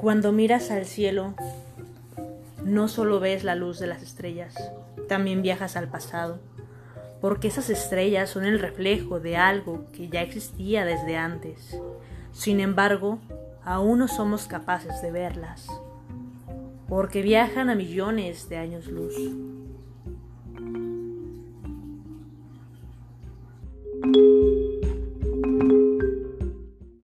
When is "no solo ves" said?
2.62-3.44